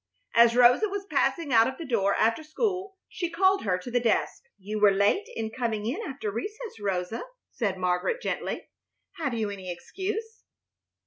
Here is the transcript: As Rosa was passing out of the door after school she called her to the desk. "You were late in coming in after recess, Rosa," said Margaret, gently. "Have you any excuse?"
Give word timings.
As 0.33 0.55
Rosa 0.55 0.89
was 0.89 1.05
passing 1.11 1.53
out 1.53 1.67
of 1.67 1.77
the 1.77 1.85
door 1.85 2.15
after 2.15 2.41
school 2.41 2.97
she 3.07 3.29
called 3.29 3.61
her 3.65 3.77
to 3.77 3.91
the 3.91 3.99
desk. 3.99 4.45
"You 4.57 4.79
were 4.81 4.89
late 4.89 5.29
in 5.35 5.51
coming 5.51 5.85
in 5.85 6.01
after 6.01 6.31
recess, 6.31 6.79
Rosa," 6.79 7.21
said 7.51 7.77
Margaret, 7.77 8.19
gently. 8.19 8.71
"Have 9.17 9.35
you 9.35 9.51
any 9.51 9.71
excuse?" 9.71 10.43